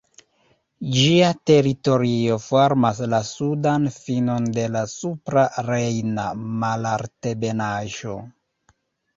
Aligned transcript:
Ĝia 0.93 1.27
teritorio 1.49 2.37
formas 2.45 3.01
la 3.15 3.19
sudan 3.27 3.85
finon 3.97 4.49
de 4.57 4.65
la 4.77 4.81
Supra 4.95 5.45
Rejna 5.69 6.27
Malaltebenaĵo. 6.65 8.19